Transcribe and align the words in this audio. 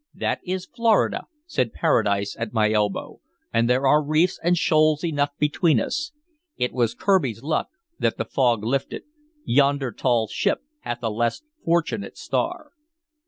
"That 0.15 0.39
is 0.43 0.65
Florida," 0.65 1.25
said 1.45 1.73
Paradise 1.73 2.35
at 2.39 2.53
my 2.55 2.71
elbow, 2.71 3.19
"and 3.53 3.69
there 3.69 3.85
are 3.85 4.03
reefs 4.03 4.39
and 4.43 4.57
shoals 4.57 5.03
enough 5.05 5.29
between 5.37 5.79
us. 5.79 6.11
It 6.57 6.73
was 6.73 6.95
Kirby's 6.95 7.43
luck 7.43 7.67
that 7.99 8.17
the 8.17 8.25
fog 8.25 8.63
lifted. 8.63 9.03
Yonder 9.45 9.91
tall 9.91 10.25
ship 10.25 10.63
hath 10.79 11.03
a 11.03 11.11
less 11.11 11.43
fortunate 11.63 12.17
star." 12.17 12.71